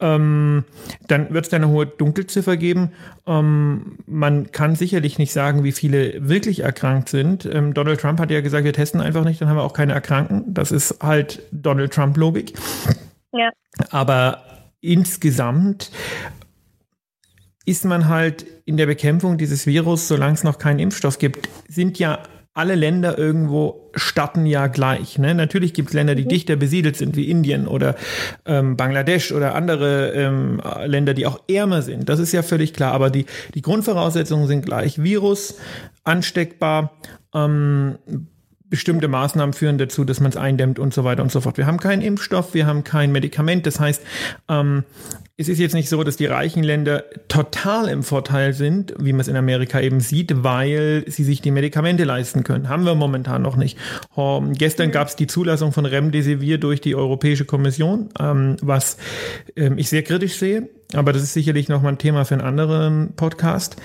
Ähm, 0.00 0.64
dann 1.06 1.32
wird 1.32 1.44
es 1.46 1.50
da 1.50 1.56
eine 1.56 1.68
hohe 1.68 1.86
Dunkelziffer 1.86 2.56
geben. 2.56 2.92
Ähm, 3.26 3.98
man 4.06 4.52
kann 4.52 4.74
sicherlich 4.74 5.18
nicht 5.18 5.32
sagen, 5.32 5.64
wie 5.64 5.72
viele 5.72 6.28
wirklich 6.28 6.60
erkrankt 6.60 7.08
sind. 7.08 7.46
Ähm, 7.46 7.72
Donald 7.74 8.00
Trump 8.00 8.20
hat 8.20 8.30
ja 8.30 8.40
gesagt, 8.42 8.64
wir 8.64 8.72
testen 8.74 9.00
einfach 9.00 9.24
nicht, 9.24 9.40
dann 9.40 9.48
haben 9.48 9.56
wir 9.56 9.64
auch 9.64 9.72
keine 9.74 9.92
Erkrankten. 9.94 10.44
Das 10.52 10.70
ist 10.70 11.02
halt 11.02 11.40
Donald 11.50 11.92
Trump-Logik. 11.92 12.52
Ja. 13.32 13.50
Aber 13.90 14.42
insgesamt 14.80 15.90
ist 17.68 17.84
man 17.84 18.08
halt 18.08 18.46
in 18.64 18.78
der 18.78 18.86
Bekämpfung 18.86 19.36
dieses 19.36 19.66
Virus, 19.66 20.08
solange 20.08 20.34
es 20.34 20.42
noch 20.42 20.58
keinen 20.58 20.78
Impfstoff 20.78 21.18
gibt, 21.18 21.48
sind 21.68 21.98
ja 21.98 22.22
alle 22.54 22.74
Länder 22.74 23.16
irgendwo 23.16 23.90
starten 23.94 24.46
ja 24.46 24.66
gleich. 24.66 25.18
Ne? 25.18 25.34
Natürlich 25.34 25.74
gibt 25.74 25.90
es 25.90 25.94
Länder, 25.94 26.14
die 26.14 26.26
dichter 26.26 26.56
besiedelt 26.56 26.96
sind, 26.96 27.14
wie 27.14 27.30
Indien 27.30 27.68
oder 27.68 27.94
ähm, 28.46 28.76
Bangladesch 28.76 29.32
oder 29.32 29.54
andere 29.54 30.12
ähm, 30.12 30.60
Länder, 30.86 31.14
die 31.14 31.26
auch 31.26 31.40
ärmer 31.48 31.82
sind. 31.82 32.08
Das 32.08 32.18
ist 32.18 32.32
ja 32.32 32.42
völlig 32.42 32.72
klar. 32.72 32.92
Aber 32.94 33.10
die, 33.10 33.26
die 33.54 33.62
Grundvoraussetzungen 33.62 34.48
sind 34.48 34.64
gleich. 34.64 35.00
Virus, 35.00 35.58
ansteckbar, 36.02 36.98
ähm, 37.32 37.98
bestimmte 38.70 39.08
Maßnahmen 39.08 39.52
führen 39.52 39.78
dazu, 39.78 40.04
dass 40.04 40.20
man 40.20 40.30
es 40.30 40.36
eindämmt 40.36 40.78
und 40.78 40.92
so 40.92 41.04
weiter 41.04 41.22
und 41.22 41.32
so 41.32 41.40
fort. 41.40 41.56
Wir 41.56 41.66
haben 41.66 41.78
keinen 41.78 42.02
Impfstoff, 42.02 42.54
wir 42.54 42.66
haben 42.66 42.84
kein 42.84 43.12
Medikament. 43.12 43.66
Das 43.66 43.80
heißt, 43.80 44.02
ähm, 44.48 44.84
es 45.36 45.48
ist 45.48 45.58
jetzt 45.58 45.74
nicht 45.74 45.88
so, 45.88 46.02
dass 46.02 46.16
die 46.16 46.26
reichen 46.26 46.62
Länder 46.62 47.04
total 47.28 47.88
im 47.88 48.02
Vorteil 48.02 48.52
sind, 48.52 48.92
wie 48.98 49.12
man 49.12 49.20
es 49.20 49.28
in 49.28 49.36
Amerika 49.36 49.80
eben 49.80 50.00
sieht, 50.00 50.42
weil 50.42 51.04
sie 51.06 51.24
sich 51.24 51.40
die 51.40 51.52
Medikamente 51.52 52.04
leisten 52.04 52.42
können. 52.42 52.68
Haben 52.68 52.84
wir 52.84 52.94
momentan 52.94 53.42
noch 53.42 53.56
nicht. 53.56 53.78
Um, 54.14 54.52
gestern 54.52 54.90
gab 54.90 55.08
es 55.08 55.16
die 55.16 55.28
Zulassung 55.28 55.72
von 55.72 55.86
Remdesivir 55.86 56.58
durch 56.58 56.80
die 56.80 56.96
Europäische 56.96 57.44
Kommission, 57.44 58.08
ähm, 58.18 58.56
was 58.62 58.98
ähm, 59.54 59.78
ich 59.78 59.88
sehr 59.88 60.02
kritisch 60.02 60.36
sehe. 60.36 60.68
Aber 60.94 61.12
das 61.12 61.22
ist 61.22 61.34
sicherlich 61.34 61.68
nochmal 61.68 61.92
ein 61.92 61.98
Thema 61.98 62.24
für 62.24 62.34
einen 62.34 62.44
anderen 62.44 63.12
Podcast. 63.14 63.76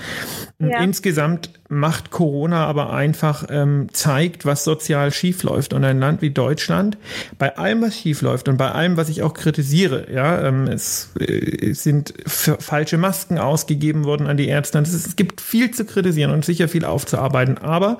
Ja. 0.59 0.81
Insgesamt 0.81 1.49
macht 1.67 2.11
Corona 2.11 2.65
aber 2.65 2.93
einfach, 2.93 3.45
ähm, 3.49 3.87
zeigt, 3.91 4.45
was 4.45 4.63
sozial 4.63 5.11
schiefläuft. 5.11 5.73
Und 5.73 5.83
ein 5.83 5.99
Land 5.99 6.21
wie 6.21 6.29
Deutschland, 6.29 6.97
bei 7.37 7.57
allem, 7.57 7.81
was 7.81 7.97
schiefläuft 7.97 8.47
und 8.47 8.55
bei 8.55 8.71
allem, 8.71 8.95
was 8.95 9.09
ich 9.09 9.21
auch 9.21 9.33
kritisiere, 9.33 10.07
ja, 10.13 10.47
ähm, 10.47 10.67
es, 10.67 11.11
äh, 11.19 11.71
es 11.71 11.83
sind 11.83 12.13
falsche 12.25 12.97
Masken 12.97 13.37
ausgegeben 13.37 14.05
worden 14.05 14.27
an 14.27 14.37
die 14.37 14.47
Ärzte. 14.47 14.79
Es, 14.79 14.93
ist, 14.93 15.05
es 15.05 15.15
gibt 15.17 15.41
viel 15.41 15.71
zu 15.71 15.83
kritisieren 15.83 16.31
und 16.31 16.45
sicher 16.45 16.69
viel 16.69 16.85
aufzuarbeiten. 16.85 17.57
Aber 17.57 17.99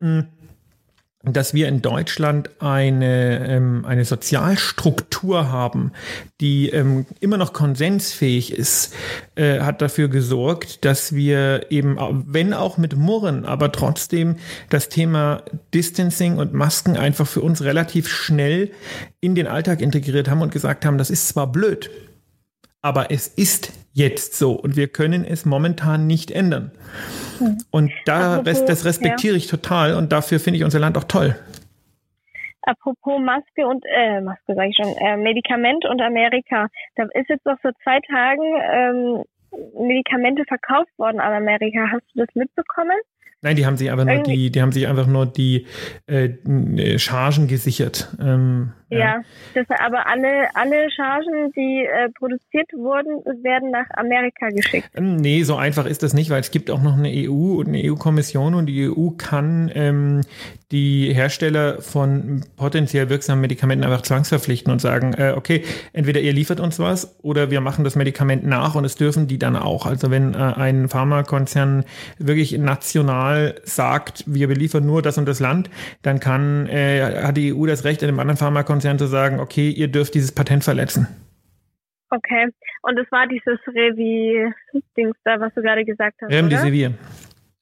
mhm. 0.00 0.26
Dass 1.22 1.52
wir 1.52 1.68
in 1.68 1.82
Deutschland 1.82 2.50
eine, 2.62 3.46
ähm, 3.46 3.84
eine 3.84 4.06
Sozialstruktur 4.06 5.50
haben, 5.50 5.92
die 6.40 6.70
ähm, 6.70 7.04
immer 7.20 7.36
noch 7.36 7.52
konsensfähig 7.52 8.54
ist, 8.54 8.94
äh, 9.34 9.60
hat 9.60 9.82
dafür 9.82 10.08
gesorgt, 10.08 10.84
dass 10.86 11.14
wir 11.14 11.70
eben, 11.70 11.98
wenn 12.26 12.54
auch 12.54 12.78
mit 12.78 12.96
Murren, 12.96 13.44
aber 13.44 13.70
trotzdem 13.70 14.36
das 14.70 14.88
Thema 14.88 15.42
Distancing 15.74 16.38
und 16.38 16.54
Masken 16.54 16.96
einfach 16.96 17.26
für 17.26 17.42
uns 17.42 17.62
relativ 17.62 18.08
schnell 18.08 18.70
in 19.20 19.34
den 19.34 19.46
Alltag 19.46 19.82
integriert 19.82 20.30
haben 20.30 20.40
und 20.40 20.52
gesagt 20.52 20.86
haben, 20.86 20.96
das 20.96 21.10
ist 21.10 21.28
zwar 21.28 21.52
blöd, 21.52 21.90
aber 22.80 23.10
es 23.10 23.26
ist 23.26 23.72
jetzt 24.00 24.34
so 24.34 24.52
und 24.52 24.76
wir 24.76 24.88
können 24.88 25.24
es 25.24 25.44
momentan 25.44 26.06
nicht 26.06 26.30
ändern. 26.30 26.72
Hm. 27.38 27.58
Und 27.70 27.92
da, 28.06 28.38
Apropos, 28.38 28.64
das 28.64 28.84
respektiere 28.84 29.34
ja. 29.34 29.38
ich 29.38 29.46
total 29.46 29.94
und 29.94 30.10
dafür 30.10 30.40
finde 30.40 30.58
ich 30.58 30.64
unser 30.64 30.80
Land 30.80 30.96
auch 30.96 31.04
toll. 31.04 31.36
Apropos 32.62 33.20
Maske 33.20 33.66
und 33.66 33.84
äh, 33.86 34.20
Maske 34.20 34.54
sage 34.54 34.70
ich 34.70 34.76
schon, 34.76 34.94
äh, 34.98 35.16
Medikament 35.16 35.84
und 35.86 36.00
Amerika. 36.00 36.68
Da 36.96 37.04
ist 37.14 37.28
jetzt 37.28 37.44
noch 37.46 37.58
vor 37.60 37.72
zwei 37.82 38.00
Tagen 38.00 38.44
ähm, 38.72 39.24
Medikamente 39.86 40.44
verkauft 40.44 40.90
worden 40.98 41.20
an 41.20 41.32
Amerika. 41.32 41.88
Hast 41.92 42.04
du 42.14 42.24
das 42.24 42.34
mitbekommen? 42.34 42.98
Nein, 43.42 43.56
die 43.56 43.64
haben 43.64 43.78
sich 43.78 43.90
einfach 43.90 44.04
nur 44.04 44.22
die, 44.22 44.50
die 44.50 44.60
haben 44.60 44.72
sich 44.72 44.86
einfach 44.86 45.06
nur 45.06 45.24
die 45.24 45.66
äh, 46.06 46.98
Chargen 46.98 47.48
gesichert. 47.48 48.14
Ähm, 48.20 48.72
ja, 48.90 48.98
ja 48.98 49.20
das, 49.54 49.66
aber 49.78 50.06
alle, 50.06 50.54
alle 50.54 50.90
Chargen, 50.90 51.50
die 51.56 51.86
äh, 51.86 52.10
produziert 52.18 52.70
wurden, 52.74 53.24
werden 53.42 53.70
nach 53.70 53.86
Amerika 53.94 54.50
geschickt. 54.50 54.90
Ähm, 54.94 55.16
nee, 55.16 55.42
so 55.42 55.56
einfach 55.56 55.86
ist 55.86 56.02
das 56.02 56.12
nicht, 56.12 56.28
weil 56.28 56.40
es 56.40 56.50
gibt 56.50 56.70
auch 56.70 56.82
noch 56.82 56.98
eine 56.98 57.08
EU 57.08 57.60
und 57.60 57.68
eine 57.68 57.82
EU-Kommission 57.82 58.54
und 58.54 58.66
die 58.66 58.90
EU 58.90 59.10
kann 59.16 59.70
ähm, 59.74 60.20
die 60.70 61.12
Hersteller 61.14 61.80
von 61.80 62.44
potenziell 62.56 63.08
wirksamen 63.08 63.40
Medikamenten 63.40 63.84
einfach 63.84 64.02
zwangsverpflichten 64.02 64.72
und 64.72 64.80
sagen, 64.80 65.14
äh, 65.14 65.32
okay, 65.34 65.64
entweder 65.92 66.20
ihr 66.20 66.32
liefert 66.32 66.60
uns 66.60 66.78
was 66.78 67.16
oder 67.22 67.50
wir 67.50 67.60
machen 67.60 67.84
das 67.84 67.96
Medikament 67.96 68.44
nach 68.44 68.74
und 68.74 68.84
es 68.84 68.96
dürfen 68.96 69.26
die 69.28 69.38
dann 69.38 69.56
auch. 69.56 69.86
Also 69.86 70.10
wenn 70.10 70.34
äh, 70.34 70.36
ein 70.36 70.88
Pharmakonzern 70.88 71.84
wirklich 72.18 72.58
national 72.58 73.29
sagt, 73.64 74.24
wir 74.26 74.48
beliefern 74.48 74.86
nur 74.86 75.02
das 75.02 75.18
und 75.18 75.26
das 75.26 75.40
Land, 75.40 75.70
dann 76.02 76.20
kann, 76.20 76.66
äh, 76.66 77.22
hat 77.22 77.36
die 77.36 77.54
EU 77.54 77.66
das 77.66 77.84
Recht, 77.84 78.02
einem 78.02 78.18
anderen 78.20 78.36
Pharmakonzern 78.36 78.98
zu 78.98 79.06
sagen, 79.06 79.40
okay, 79.40 79.70
ihr 79.70 79.88
dürft 79.88 80.14
dieses 80.14 80.32
Patent 80.32 80.64
verletzen. 80.64 81.06
Okay. 82.10 82.48
Und 82.82 82.98
es 82.98 83.10
war 83.12 83.26
dieses 83.26 83.58
Revi-Dings 83.66 85.16
da, 85.24 85.38
was 85.38 85.54
du 85.54 85.62
gerade 85.62 85.84
gesagt 85.84 86.16
hast. 86.22 86.32
Remdesivir. 86.32 86.88
Oder? 86.88 86.96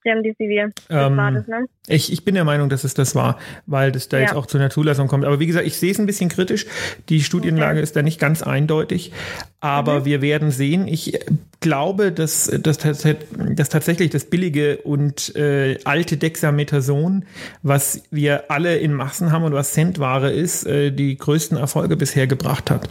Remdesivir. 0.08 0.70
Das 0.88 1.10
ähm, 1.10 1.16
war 1.16 1.32
das, 1.32 1.46
ne? 1.46 1.66
Ich, 1.86 2.12
ich 2.12 2.24
bin 2.24 2.34
der 2.34 2.44
Meinung, 2.44 2.68
dass 2.68 2.84
es 2.84 2.94
das 2.94 3.14
war, 3.14 3.38
weil 3.66 3.92
das 3.92 4.08
da 4.08 4.18
ja. 4.18 4.24
jetzt 4.24 4.34
auch 4.34 4.46
zu 4.46 4.58
einer 4.58 4.70
Zulassung 4.70 5.08
kommt. 5.08 5.24
Aber 5.24 5.40
wie 5.40 5.46
gesagt, 5.46 5.66
ich 5.66 5.76
sehe 5.78 5.90
es 5.90 5.98
ein 5.98 6.06
bisschen 6.06 6.28
kritisch. 6.28 6.66
Die 7.08 7.22
Studienlage 7.22 7.78
okay. 7.78 7.82
ist 7.82 7.96
da 7.96 8.02
nicht 8.02 8.20
ganz 8.20 8.42
eindeutig. 8.42 9.12
Aber 9.60 10.00
mhm. 10.00 10.04
wir 10.04 10.22
werden 10.22 10.50
sehen. 10.50 10.86
Ich 10.86 11.18
glaube, 11.60 12.12
dass, 12.12 12.46
dass, 12.46 12.78
dass 12.78 13.68
tatsächlich 13.68 14.10
das 14.10 14.26
billige 14.26 14.78
und 14.78 15.34
äh, 15.34 15.78
alte 15.84 16.16
Dexamethason, 16.16 17.24
was 17.62 18.02
wir 18.10 18.50
alle 18.50 18.76
in 18.76 18.92
Massen 18.92 19.32
haben 19.32 19.44
und 19.44 19.52
was 19.52 19.72
Centware 19.72 20.30
ist, 20.30 20.66
äh, 20.66 20.92
die 20.92 21.16
größten 21.16 21.56
Erfolge 21.56 21.96
bisher 21.96 22.26
gebracht 22.26 22.70
hat. 22.70 22.88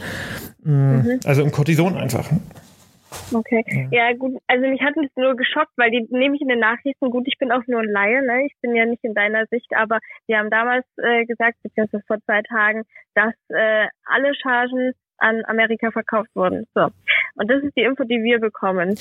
Mm, 0.64 0.72
mhm. 0.72 1.20
Also 1.24 1.42
im 1.42 1.52
Cortison 1.52 1.96
einfach. 1.96 2.28
Okay. 3.32 3.88
Ja. 3.90 4.08
ja. 4.08 4.16
gut, 4.16 4.40
also 4.46 4.66
mich 4.66 4.80
hat 4.82 4.96
es 4.96 5.10
nur 5.16 5.36
geschockt, 5.36 5.72
weil 5.76 5.90
die 5.90 6.06
nehme 6.10 6.36
ich 6.36 6.42
in 6.42 6.48
den 6.48 6.60
Nachrichten, 6.60 7.10
gut, 7.10 7.26
ich 7.26 7.38
bin 7.38 7.52
auch 7.52 7.66
nur 7.66 7.80
ein 7.80 7.90
Laie, 7.90 8.22
ne? 8.22 8.46
Ich 8.46 8.54
bin 8.60 8.74
ja 8.74 8.84
nicht 8.84 9.04
in 9.04 9.14
deiner 9.14 9.46
Sicht, 9.46 9.74
aber 9.74 9.98
wir 10.26 10.38
haben 10.38 10.50
damals 10.50 10.86
äh, 10.96 11.24
gesagt, 11.24 11.56
beziehungsweise 11.62 12.04
vor 12.06 12.18
zwei 12.24 12.42
Tagen, 12.42 12.82
dass 13.14 13.34
äh, 13.48 13.86
alle 14.04 14.34
Chargen 14.34 14.92
an 15.18 15.42
Amerika 15.46 15.90
verkauft 15.90 16.30
wurden. 16.34 16.66
So. 16.74 16.88
Und 17.38 17.48
das 17.48 17.62
ist 17.62 17.76
die 17.76 17.82
Info, 17.82 18.02
die 18.02 18.22
wir 18.22 18.40
bekommen. 18.40 18.96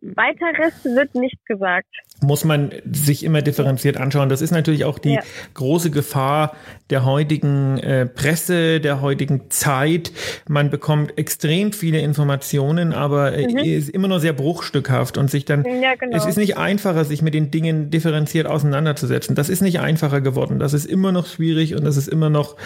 Weiteres 0.00 0.74
wird 0.84 1.14
nicht 1.14 1.38
gesagt. 1.46 1.86
Muss 2.20 2.44
man 2.44 2.72
sich 2.90 3.22
immer 3.24 3.42
differenziert 3.42 3.96
anschauen. 3.96 4.28
Das 4.28 4.42
ist 4.42 4.50
natürlich 4.50 4.84
auch 4.84 4.98
die 4.98 5.14
ja. 5.14 5.20
große 5.54 5.90
Gefahr 5.90 6.56
der 6.90 7.04
heutigen 7.04 7.78
äh, 7.78 8.06
Presse, 8.06 8.80
der 8.80 9.02
heutigen 9.02 9.50
Zeit. 9.50 10.10
Man 10.48 10.70
bekommt 10.70 11.16
extrem 11.16 11.72
viele 11.72 12.00
Informationen, 12.00 12.92
aber 12.92 13.34
äh, 13.34 13.46
mhm. 13.46 13.58
ist 13.58 13.90
immer 13.90 14.08
nur 14.08 14.18
sehr 14.18 14.32
bruchstückhaft 14.32 15.16
und 15.16 15.30
sich 15.30 15.44
dann, 15.44 15.64
ja, 15.64 15.94
genau. 15.94 16.16
es 16.16 16.26
ist 16.26 16.38
nicht 16.38 16.56
einfacher, 16.56 17.04
sich 17.04 17.22
mit 17.22 17.34
den 17.34 17.52
Dingen 17.52 17.90
differenziert 17.90 18.48
auseinanderzusetzen. 18.48 19.36
Das 19.36 19.48
ist 19.48 19.62
nicht 19.62 19.78
einfacher 19.78 20.20
geworden. 20.20 20.58
Das 20.58 20.72
ist 20.72 20.86
immer 20.86 21.12
noch 21.12 21.26
schwierig 21.26 21.76
und 21.76 21.84
das 21.84 21.96
ist 21.96 22.08
immer 22.08 22.30
noch, 22.30 22.56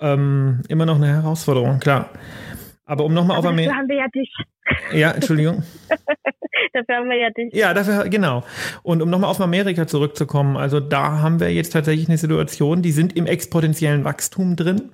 ähm, 0.00 0.62
immer 0.68 0.86
noch 0.86 0.96
eine 0.96 1.08
Herausforderung, 1.08 1.80
klar. 1.80 2.10
Aber 2.90 3.04
um 3.04 3.14
nochmal 3.14 3.36
auf 3.36 3.46
Amerika. 3.46 3.70
Dafür 3.70 3.78
haben 3.78 3.88
wir 3.88 3.96
ja 3.98 4.08
dich. 4.08 4.34
Ja, 4.92 5.10
Entschuldigung. 5.12 5.62
dafür 6.72 6.96
haben 6.96 7.08
wir 7.08 7.16
ja 7.18 7.30
dich. 7.30 7.54
Ja, 7.54 7.72
dafür, 7.72 8.08
genau. 8.08 8.42
Und 8.82 9.00
um 9.00 9.08
nochmal 9.08 9.30
auf 9.30 9.40
Amerika 9.40 9.86
zurückzukommen, 9.86 10.56
also 10.56 10.80
da 10.80 11.20
haben 11.20 11.38
wir 11.38 11.52
jetzt 11.52 11.72
tatsächlich 11.72 12.08
eine 12.08 12.18
Situation, 12.18 12.82
die 12.82 12.90
sind 12.90 13.16
im 13.16 13.26
exponentiellen 13.26 14.02
Wachstum 14.04 14.56
drin. 14.56 14.90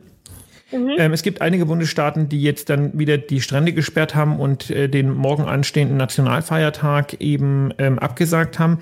Mhm. 0.72 0.94
Ähm, 0.98 1.12
es 1.12 1.22
gibt 1.22 1.42
einige 1.42 1.66
Bundesstaaten, 1.66 2.28
die 2.28 2.42
jetzt 2.42 2.70
dann 2.70 2.98
wieder 2.98 3.18
die 3.18 3.40
Strände 3.40 3.72
gesperrt 3.72 4.16
haben 4.16 4.40
und 4.40 4.68
äh, 4.70 4.88
den 4.88 5.12
morgen 5.12 5.44
anstehenden 5.44 5.96
Nationalfeiertag 5.96 7.20
eben 7.20 7.72
ähm, 7.78 8.00
abgesagt 8.00 8.58
haben. 8.58 8.80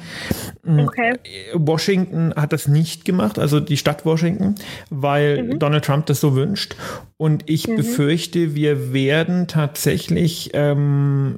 Mm, 0.62 0.80
okay. 0.80 1.14
Washington 1.52 2.32
hat 2.36 2.54
das 2.54 2.68
nicht 2.68 3.04
gemacht, 3.04 3.38
also 3.38 3.60
die 3.60 3.76
Stadt 3.76 4.06
Washington, 4.06 4.54
weil 4.88 5.42
mhm. 5.42 5.58
Donald 5.58 5.84
Trump 5.84 6.06
das 6.06 6.20
so 6.20 6.34
wünscht. 6.34 6.74
Und 7.18 7.48
ich 7.50 7.68
mhm. 7.68 7.76
befürchte, 7.76 8.54
wir 8.54 8.94
werden 8.94 9.46
tatsächlich 9.46 10.50
ähm, 10.54 11.36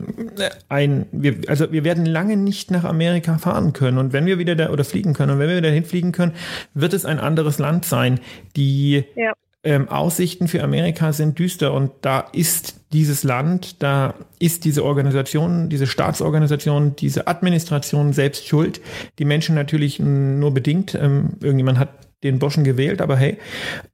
ein, 0.69 1.07
wir, 1.11 1.38
also 1.49 1.73
wir 1.73 1.83
werden 1.83 2.07
lange 2.07 2.37
nicht 2.37 2.71
nach 2.71 2.85
Amerika 2.85 3.38
fahren 3.38 3.73
können. 3.73 3.99
Und 3.99 4.12
wenn 4.12 4.26
wir 4.26 4.38
wieder 4.38 4.55
da 4.55 4.71
oder 4.71 4.85
fliegen 4.85 5.12
können 5.12 5.33
und 5.33 5.38
wenn 5.41 5.49
wir 5.49 5.57
wieder 5.57 5.71
hinfliegen 5.71 6.12
können, 6.12 6.33
wird 6.73 6.95
es 6.95 7.05
ein 7.05 7.19
anderes 7.19 7.59
Land 7.59 7.85
sein. 7.85 8.21
Die 8.55 9.05
ja 9.17 9.33
ähm, 9.66 9.88
Aussichten 9.88 10.46
für 10.46 10.62
Amerika 10.62 11.12
sind 11.12 11.40
düster 11.40 11.75
und 11.75 11.90
da 12.02 12.20
ist 12.20 12.76
dieses 12.92 13.25
Land, 13.25 13.82
da 13.82 14.14
ist 14.38 14.64
diese 14.64 14.85
Organisation, 14.85 15.68
diese 15.68 15.88
Staatsorganisation, 15.88 16.94
diese 16.94 17.26
Administration 17.26 18.12
selbst 18.12 18.46
schuld. 18.46 18.80
Die 19.18 19.25
Menschen 19.25 19.56
natürlich 19.56 19.99
nur 19.99 20.54
bedingt. 20.54 20.94
Ähm, 20.94 21.30
irgendjemand 21.40 21.80
hat 21.80 21.88
den 22.23 22.38
Boschen 22.38 22.62
gewählt, 22.62 23.02
aber 23.02 23.16
hey. 23.16 23.38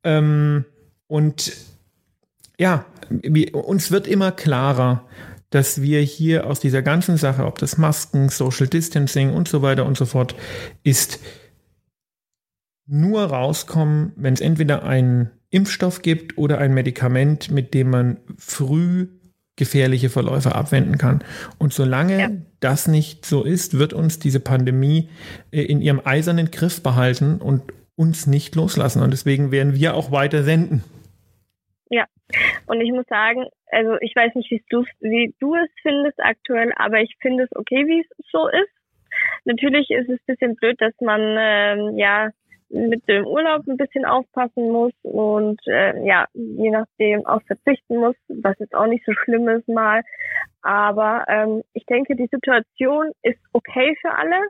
Ähm, 0.05 0.67
und 1.07 1.53
ja, 2.59 2.85
wir, 3.09 3.55
uns 3.55 3.91
wird 3.91 4.07
immer 4.07 4.31
klarer, 4.31 5.07
dass 5.49 5.81
wir 5.81 6.01
hier 6.03 6.47
aus 6.47 6.61
dieser 6.61 6.83
ganzen 6.83 7.17
Sache, 7.17 7.47
ob 7.47 7.59
das 7.59 7.79
Masken, 7.79 8.29
Social 8.29 8.67
Distancing 8.69 9.33
und 9.33 9.49
so 9.49 9.63
weiter 9.63 9.87
und 9.87 9.97
so 9.97 10.05
fort 10.05 10.35
ist, 10.83 11.19
nur 12.87 13.25
rauskommen, 13.25 14.13
wenn 14.17 14.35
es 14.35 14.43
entweder 14.43 14.83
ein 14.83 15.31
Impfstoff 15.53 16.03
gibt 16.03 16.39
oder 16.39 16.59
ein 16.59 16.75
Medikament, 16.75 17.51
mit 17.51 17.75
dem 17.75 17.91
man 17.91 18.19
früh 18.39 19.09
gefährliche 19.57 20.09
Verläufe 20.09 20.55
abwenden 20.55 20.97
kann. 20.99 21.23
Und 21.59 21.73
solange 21.73 22.19
ja. 22.19 22.31
das 22.61 22.89
nicht 22.89 23.27
so 23.27 23.45
ist, 23.45 23.79
wird 23.79 23.93
uns 23.93 24.19
diese 24.19 24.41
Pandemie 24.41 25.11
äh, 25.53 25.63
in 25.63 25.81
ihrem 25.81 26.01
eisernen 26.05 26.51
Griff 26.51 26.83
behalten 26.83 27.41
und 27.41 27.63
uns 27.95 28.27
nicht 28.27 28.55
loslassen. 28.57 29.03
Und 29.03 29.11
deswegen 29.11 29.53
werden 29.53 29.75
wir 29.75 29.95
auch 29.95 30.11
weiter 30.11 30.43
senden. 30.43 30.83
Ja, 31.91 32.07
und 32.67 32.81
ich 32.81 32.91
muss 32.91 33.07
sagen, 33.07 33.45
also 33.71 33.97
ich 34.01 34.17
weiß 34.17 34.35
nicht, 34.35 34.51
wie 34.51 34.65
du, 34.71 34.85
wie 35.01 35.35
du 35.39 35.55
es 35.55 35.69
findest 35.83 36.19
aktuell, 36.19 36.73
aber 36.77 37.01
ich 37.01 37.15
finde 37.21 37.45
es 37.45 37.51
okay, 37.55 37.87
wie 37.87 38.01
es 38.01 38.27
so 38.31 38.49
ist. 38.49 38.73
Natürlich 39.45 39.91
ist 39.91 40.09
es 40.09 40.19
ein 40.19 40.27
bisschen 40.27 40.57
blöd, 40.57 40.81
dass 40.81 40.95
man 41.01 41.21
ähm, 41.21 41.99
ja 41.99 42.31
mit 42.73 43.07
dem 43.07 43.27
Urlaub 43.27 43.67
ein 43.69 43.77
bisschen 43.77 44.05
aufpassen 44.05 44.71
muss 44.71 44.93
und 45.03 45.61
äh, 45.67 46.05
ja, 46.07 46.27
je 46.33 46.71
nachdem 46.71 47.27
auch 47.27 47.43
verzichten 47.43 47.99
muss, 47.99 48.17
was 48.29 48.59
jetzt 48.59 48.75
auch 48.75 48.87
nicht 48.87 49.05
so 49.05 49.13
schlimm 49.13 49.49
ist 49.49 49.69
mal. 49.69 50.03
Aber 50.63 51.25
ähm, 51.29 51.63
ich 51.75 51.85
denke, 51.87 52.17
die 52.17 52.29
Situation 52.33 53.13
ist 53.23 53.39
okay 53.53 53.95
für 54.01 54.15
alle 54.15 54.49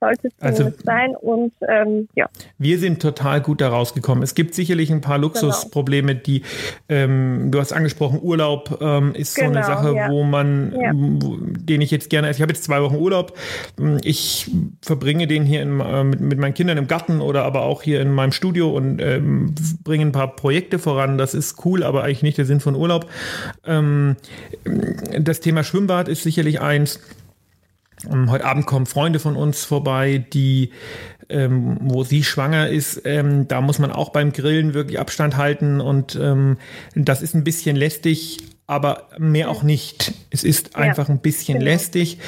sollte 0.00 0.28
es 0.28 0.42
also, 0.42 0.72
sein. 0.84 1.14
Und 1.16 1.52
ähm, 1.68 2.08
ja. 2.14 2.28
Wir 2.58 2.78
sind 2.78 3.00
total 3.00 3.40
gut 3.40 3.60
da 3.60 3.68
rausgekommen. 3.68 4.22
Es 4.22 4.34
gibt 4.34 4.54
sicherlich 4.54 4.90
ein 4.90 5.00
paar 5.00 5.18
Luxusprobleme, 5.18 6.14
die 6.14 6.42
ähm, 6.88 7.48
du 7.50 7.58
hast 7.58 7.72
angesprochen, 7.72 8.20
Urlaub 8.22 8.78
ähm, 8.80 9.14
ist 9.14 9.34
genau, 9.34 9.52
so 9.52 9.58
eine 9.58 9.66
genau, 9.66 9.82
Sache, 9.82 9.96
ja. 9.96 10.10
wo 10.10 10.24
man, 10.24 10.74
ja. 10.78 10.92
wo, 10.94 11.36
den 11.40 11.80
ich 11.80 11.90
jetzt 11.90 12.10
gerne, 12.10 12.30
ich 12.30 12.40
habe 12.42 12.52
jetzt 12.52 12.64
zwei 12.64 12.82
Wochen 12.82 12.96
Urlaub. 12.96 13.36
Ich 14.02 14.50
verbringe 14.82 15.26
den 15.26 15.44
hier 15.44 15.62
in, 15.62 15.80
äh, 15.80 16.04
mit, 16.04 16.20
mit, 16.20 16.38
meinen 16.38 16.54
Kindern 16.54 16.78
im 16.78 16.86
Garten 16.86 17.20
oder 17.20 17.44
aber 17.44 17.62
auch 17.62 17.82
hier 17.82 18.00
in 18.00 18.12
meinem 18.12 18.32
Studio 18.32 18.70
und 18.70 19.00
ähm, 19.00 19.54
bringe 19.82 20.04
ein 20.04 20.12
paar 20.12 20.36
Projekte 20.36 20.78
voran. 20.78 21.18
Das 21.18 21.34
ist 21.34 21.64
cool, 21.64 21.82
aber 21.82 22.04
eigentlich 22.04 22.22
nicht 22.22 22.38
der 22.38 22.44
Sinn 22.44 22.60
von 22.60 22.74
Urlaub. 22.74 23.06
Ähm, 23.64 24.16
das 25.18 25.40
Thema 25.40 25.64
Schwimmbad 25.64 26.08
ist 26.08 26.22
sicherlich 26.22 26.60
eins 26.60 27.00
heute 28.28 28.44
Abend 28.44 28.66
kommen 28.66 28.86
Freunde 28.86 29.18
von 29.18 29.36
uns 29.36 29.64
vorbei, 29.64 30.24
die, 30.32 30.70
ähm, 31.28 31.78
wo 31.80 32.04
sie 32.04 32.24
schwanger 32.24 32.68
ist. 32.68 33.02
Ähm, 33.04 33.48
da 33.48 33.60
muss 33.60 33.78
man 33.78 33.92
auch 33.92 34.10
beim 34.10 34.32
Grillen 34.32 34.74
wirklich 34.74 34.98
Abstand 34.98 35.36
halten 35.36 35.80
und 35.80 36.16
ähm, 36.20 36.58
das 36.94 37.22
ist 37.22 37.34
ein 37.34 37.44
bisschen 37.44 37.76
lästig, 37.76 38.38
aber 38.66 39.08
mehr 39.18 39.50
auch 39.50 39.62
nicht. 39.62 40.12
Es 40.30 40.44
ist 40.44 40.76
einfach 40.76 41.08
ein 41.08 41.20
bisschen 41.20 41.58
genau. 41.58 41.70
lästig 41.70 42.18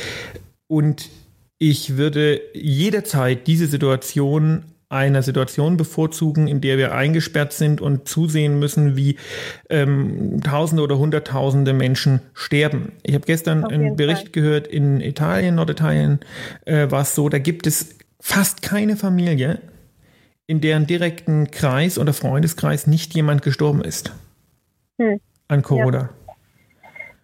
und 0.66 1.08
ich 1.58 1.96
würde 1.96 2.40
jederzeit 2.54 3.46
diese 3.46 3.66
Situation 3.66 4.64
einer 4.88 5.23
Situation 5.23 5.76
bevorzugen, 5.76 6.47
in 6.47 6.61
der 6.61 6.78
wir 6.78 6.95
eingesperrt 6.95 7.52
sind 7.52 7.81
und 7.81 8.07
zusehen 8.07 8.59
müssen, 8.59 8.97
wie 8.97 9.16
ähm, 9.69 10.40
Tausende 10.43 10.83
oder 10.83 10.99
Hunderttausende 10.99 11.73
Menschen 11.73 12.21
sterben. 12.35 12.93
Ich 13.02 13.14
habe 13.14 13.26
gestern 13.26 13.64
einen 13.64 13.97
Bericht 13.97 14.23
Fall. 14.23 14.33
gehört, 14.33 14.66
in 14.69 15.00
Italien, 15.00 15.57
Norditalien 15.57 16.21
äh, 16.66 16.90
war 16.90 17.02
es 17.02 17.14
so, 17.14 17.28
da 17.28 17.38
gibt 17.38 17.66
es 17.66 17.97
fast 18.21 18.62
keine 18.62 18.97
Familie, 18.97 19.61
in 20.47 20.61
deren 20.61 20.87
direkten 20.87 21.50
Kreis 21.50 21.99
oder 21.99 22.12
Freundeskreis 22.12 22.87
nicht 22.87 23.14
jemand 23.14 23.43
gestorben 23.43 23.83
ist 23.83 24.12
hm. 24.99 25.21
an 25.49 25.62
Corona. 25.62 25.99
Ja. 25.99 26.25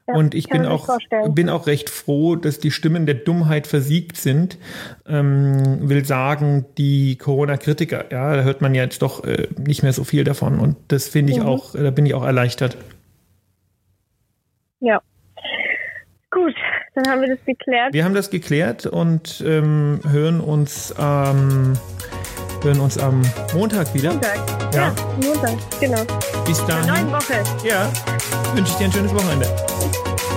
Ja, 0.09 0.14
und 0.14 0.35
ich 0.35 0.49
bin 0.49 0.66
auch, 0.66 0.88
bin 1.28 1.49
auch 1.49 1.68
recht 1.68 1.88
froh, 1.88 2.35
dass 2.35 2.59
die 2.59 2.73
Stimmen 2.73 3.06
der 3.06 3.14
Dummheit 3.14 3.68
versiegt 3.68 4.16
sind. 4.16 4.59
Ähm, 5.06 5.88
will 5.88 6.04
sagen, 6.04 6.66
die 6.76 7.16
Corona-Kritiker, 7.16 8.06
ja, 8.11 8.37
da 8.37 8.42
hört 8.42 8.61
man 8.61 8.75
ja 8.75 8.82
jetzt 8.82 9.02
doch 9.02 9.23
äh, 9.25 9.47
nicht 9.56 9.85
mehr 9.85 9.92
so 9.92 10.02
viel 10.02 10.25
davon. 10.25 10.59
Und 10.59 10.76
das 10.88 11.09
finde 11.09 11.32
ich 11.32 11.38
mhm. 11.38 11.47
auch, 11.47 11.73
da 11.75 11.90
bin 11.90 12.04
ich 12.04 12.14
auch 12.14 12.25
erleichtert. 12.25 12.76
Ja. 14.80 15.00
Gut, 16.32 16.54
dann 16.94 17.06
haben 17.06 17.21
wir 17.21 17.28
das 17.28 17.44
geklärt. 17.44 17.92
Wir 17.92 18.04
haben 18.04 18.14
das 18.14 18.30
geklärt 18.30 18.87
und 18.87 19.44
ähm, 19.47 20.00
hören 20.09 20.40
uns 20.40 20.92
ähm, 20.99 21.75
hören 22.62 22.81
uns 22.81 22.99
am 22.99 23.23
Montag 23.54 23.92
wieder. 23.95 24.12
Montag. 24.12 24.38
Ja, 24.75 24.81
ja 24.81 24.95
Montag, 25.23 25.54
genau. 25.81 26.02
Bis 26.47 26.64
dann. 26.66 26.83
In 26.83 26.87
neuen 26.87 27.12
Woche. 27.12 27.42
Ja. 27.64 27.90
Wünsche 28.54 28.73
ich 28.73 28.78
dir 28.78 28.85
ein 28.87 28.92
schönes 28.92 29.14
Wochenende. 29.14 29.49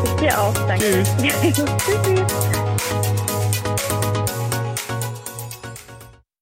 Ich 0.04 0.22
dir 0.22 0.40
auch, 0.40 0.54
danke. 0.68 1.04
Tschüss. 1.22 1.56
Tschüss. 1.56 2.55